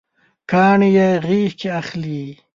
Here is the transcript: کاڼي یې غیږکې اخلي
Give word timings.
کاڼي 0.51 0.89
یې 0.97 1.09
غیږکې 1.25 1.69
اخلي 1.79 2.21